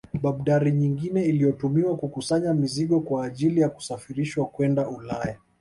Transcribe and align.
Babdari 0.23 0.71
nyingine 0.71 1.23
iliyotumiwa 1.23 1.97
kukusanya 1.97 2.53
mizigo 2.53 2.99
kwa 2.99 3.25
ajili 3.25 3.61
ya 3.61 3.69
kusafirishwa 3.69 4.45
kwenda 4.45 4.89
Ulaya 4.89 5.37